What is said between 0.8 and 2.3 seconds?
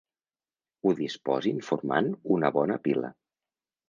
Ho disposin formant